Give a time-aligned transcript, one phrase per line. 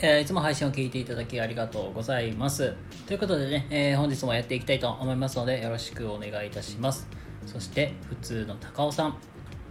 [0.00, 2.72] えーいつも配信を聞いていただきありがとうございます。
[3.06, 7.08] ということでね、えー本日もやっていきたいと思いますので、よろしくお願いいたします。
[7.46, 9.16] そして、普通の高尾さん、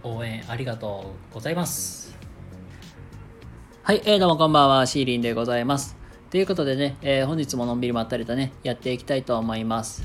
[0.02, 2.14] 応援ありがとうございます。
[3.82, 5.96] はい、えーどうもこんばんは、シーリンでございます。
[6.28, 10.02] ということでね、えー本日ものんびりまったりとね、やっていきたいと思います。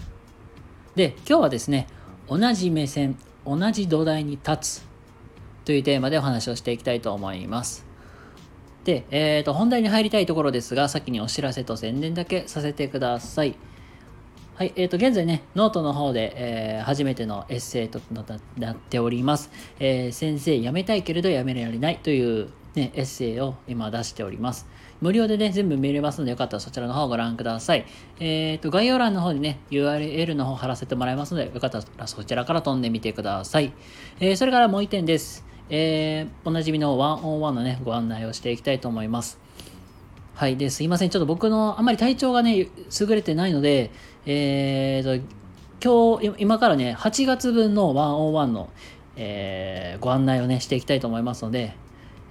[0.95, 1.88] で、今日はですね、
[2.30, 4.85] 同じ目線、同じ土台に立つ
[5.66, 7.92] というテーマでお話をしていきたいと思います。
[8.84, 13.56] で、えー、と本題に入りたいところですが、先にお知らせと宣伝だけさせてください。
[14.56, 18.26] はい、えー、と現在ね、ノートの方で、えー初めてのエッセイとな
[18.58, 19.50] なっております。
[19.80, 24.68] えー先生、辞めたいけれど辞められないという、ね、エッセイを今出しております。
[25.00, 27.86] 無料でね、全部見れますので、よかったらそちらの方をご覧ください。
[28.20, 33.72] えー、と概要欄の方にね、URL の方貼らせてもらいますので、よかったらそちらから飛んでみてください。
[34.20, 35.52] えそれからもう一点です。
[35.70, 39.39] えーおなじみのワンオンワンのね、ご案内をしていきたいと思います。
[40.36, 40.58] はい。
[40.58, 41.09] で、すいません。
[41.09, 42.69] ちょっと僕のあんまり体調がね、優
[43.09, 43.91] れてないので、
[44.25, 48.69] えーと、今日、今からね、8月分のワンオンワンの、
[49.16, 51.75] えーご案内をね、していきたいと思いますので、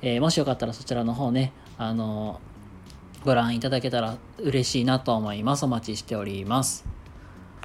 [0.03, 2.41] えーもしよかったらそちらの方ね、あの
[3.25, 5.64] ご覧いただけたら嬉しいなと思います。
[5.64, 6.84] お待ちしております。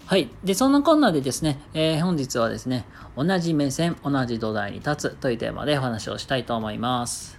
[0.08, 0.30] はい。
[0.42, 2.86] で、そんなこんなでですね、えー本日はですね、
[3.18, 7.38] 同じ目線、同じ土台に立つというテーマでお話をしたいと思います。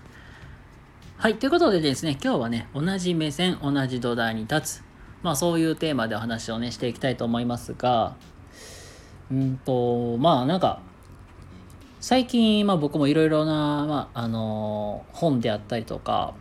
[1.17, 1.37] はい。
[1.37, 4.85] ということでですね、今日はね、同じ目線、同じ土台に立つ。
[5.23, 8.17] まあ、そういうテーマでお話をね、していきたいと思いますが、
[9.33, 10.83] うんと、まあ、なんか、
[12.01, 16.35] 最近、まあ僕もいろいろな、まあ、あの本であったりとか、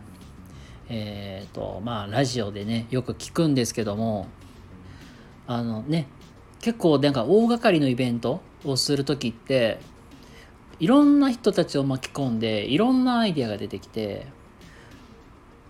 [0.90, 4.26] えっ、と、まあ、ラジオでね、よく聞くんですけども、
[5.46, 6.06] あのね、
[6.60, 9.78] 結構なんか大掛かりのイベントをする時って
[10.80, 14.26] いろんな人たちを巻き込んでいろんなアイデアが出てきて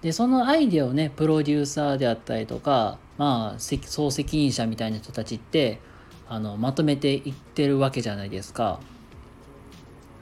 [0.02, 5.80] でそのアイデアをねプロデューサーであったりとかまあ総責任者みたいな人たちって
[6.28, 8.80] あのまとめていってるわけじゃないですか。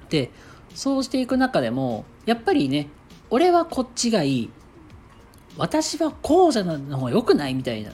[0.09, 0.31] で
[0.75, 2.89] そうしていく中でもやっぱりね
[3.29, 4.51] 俺はこっちがいい
[5.57, 7.91] 私はこうじゃないの方が良くないみたいな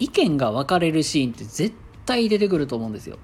[0.00, 3.18] 意見が分かれるシーンって絶対出てくると思うんですよ。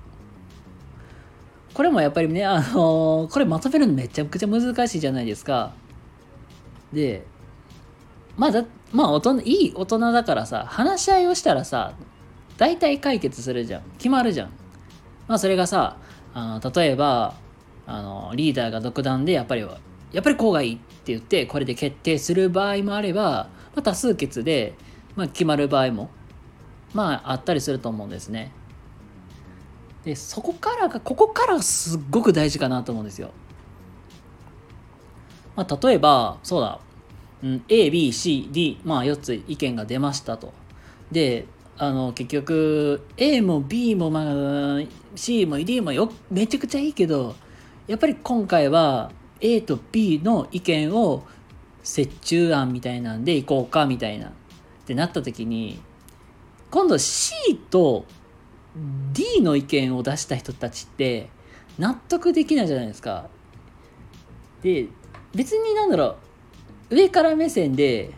[1.74, 5.72] これもやっぱりね、あのーこれまとめるのめちゃくちゃ難しいじゃないですか。
[6.92, 7.26] で、
[8.36, 11.94] まあだ、まあ大人、いい大人だからさ、話し合いをしたらさ、
[12.56, 13.82] 大体解決するじゃん。
[13.98, 14.50] 決まるじゃん。
[15.28, 15.98] まあそれがさ、
[16.32, 17.34] あの例えば、
[17.86, 19.62] あの、リーダーが独断でやっぱり、
[20.12, 24.74] やっぱりこうがいいって言って、これで決定する場合もあれば、まあ、多数決で、
[25.14, 26.10] まあ、決まる場合も
[26.96, 28.50] まああったりすると思うんですね。
[30.04, 33.32] でそこからがここからがすっごく大事かなと思うんですよ。
[35.54, 36.80] まあ、例えばそうだ、
[37.42, 40.54] うん、ABCD まあ4つ意見が出ましたと。
[41.12, 41.46] で
[41.76, 44.80] あの結局 A も B も、まあ、
[45.14, 47.36] C も D もよめちゃくちゃいいけど
[47.86, 51.24] やっぱり今回は A と B の意見を
[51.84, 54.30] 折衷案みたいなんでいこうかみたいなっ
[54.86, 55.80] てなった時に
[56.70, 58.04] 今度 C と
[59.12, 61.28] D の意見を出した人たちって
[61.78, 63.28] 納得できないじゃないですか。
[64.62, 64.88] で
[65.34, 66.16] 別になんだろ
[66.90, 68.12] う上から目線で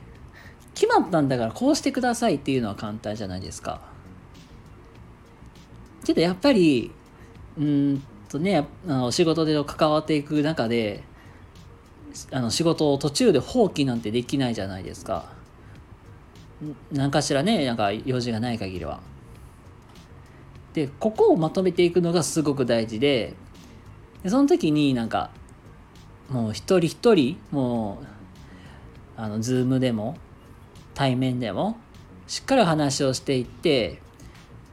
[0.75, 3.81] 決まったんだからこうしてくださいっていうのは簡単じゃないですか。
[6.05, 6.93] けどやっぱり
[7.59, 11.03] うんとねあの仕事で関わっていく中で
[12.31, 15.33] あの仕事を途中で放棄なんてできないじゃないですか。
[16.93, 19.01] 何かしらねなんか用事がない限りは。
[20.75, 23.35] でここをまとめていくのがすごく大事で
[24.23, 25.31] でその時になんか
[26.29, 30.17] もう一人一人もうあのズームでも
[30.95, 31.79] 対面でも
[32.27, 34.01] しっかり話をしていって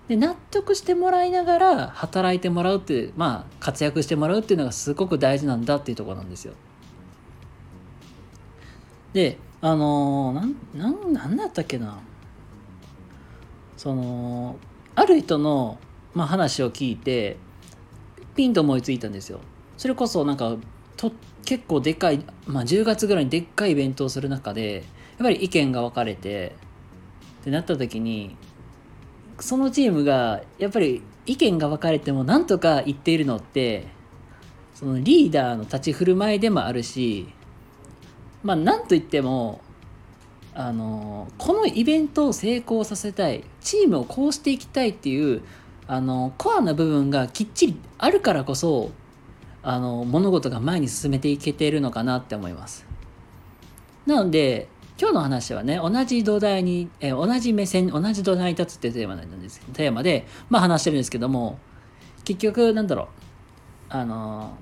[0.07, 6.53] で納得してもらいながら働いてもらうっていうまあ活躍してもらうっていうのがすごく大事なんだっていうところなんですよ。
[9.13, 11.97] であのーなんなんだったっけな
[13.77, 14.57] その
[14.93, 15.79] ある人の、
[16.13, 17.37] まあ、話を聞いて
[18.35, 19.39] ピンと思いついたんですよ。
[19.75, 20.55] それこそなんか
[20.97, 21.11] と
[21.45, 24.83] 結構でかい、まあ、10月ぐらいにでっかいイベントをする中でやっ
[25.17, 26.55] ぱり意見が分かれて
[27.41, 28.37] ってなった時に
[29.39, 33.87] そのチームがやっぱり意見が分かれてもなんとか言っているのって
[34.75, 37.33] そのリーダーの立ち振る舞いでもあるし
[38.45, 39.59] まあなんといっても
[40.53, 45.41] あのこのイベントを成功させたいチームをこうしていきたいっていう
[45.87, 48.91] あのコアな部分がきっちりあるからこそ
[49.63, 52.85] あの物事が前に進めていけているのかなって思います。
[54.05, 61.59] なので今日の話はね、同じ土台に、え、同じ目線、同じ土台に立つっていうテーマなんです、テーマで、まあ話してるんですけども、
[62.23, 63.07] 結局、なんだろう、
[63.89, 64.55] あのた、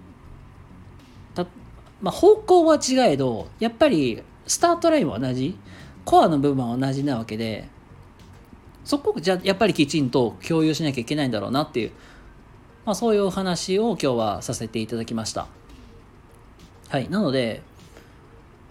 [2.03, 5.57] まあ方向は違えど、やっぱりスタートラインは同じ、
[6.05, 7.67] コアの部分は同じなわけで、
[8.83, 11.91] そこじゃやっぱりきちんと共有しなきゃいけないんだろうなっていう、
[12.85, 15.47] まあそういうお話を今日はさせていただきました。
[16.89, 17.09] はい。
[17.09, 17.63] なので、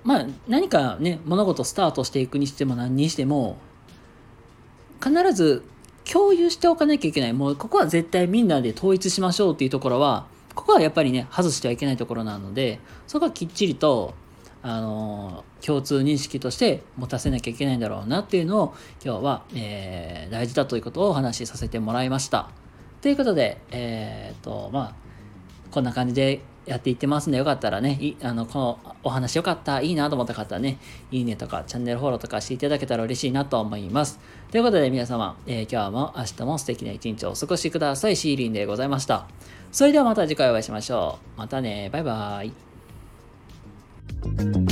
[0.05, 3.56] まあ何かね物事スタートしていくにしても何にしても
[5.02, 5.64] 必ず
[6.11, 14.14] 共有しておかなきゃいけないもうここは絶対みんなで統一しましょうっていうところはここはやっぱりね外してはいけないところなのでそこはきっちりと
[14.62, 22.49] あの共通認識として持たせなきゃいけないんだろうなっていうのを今日は、えー、大事だということをお話しさせてもらいました。
[23.00, 25.01] ということで、えー、っとまあ
[25.72, 30.78] こんな感じでやっていってますんで、よかったらね、いあの、このお話よかった、いいなと思った方はね、
[31.10, 34.20] いいねとかチャンネルフォローとかしていただけたら嬉しいなと思います。
[34.50, 38.16] ということで皆様、えー、今日も明日も素敵な一日をお過ごしください。
[38.16, 39.26] シーリンでございました。
[39.72, 41.38] それではまた次回お会いしましょう。
[41.38, 42.46] またね、バイバー
[44.68, 44.71] イ。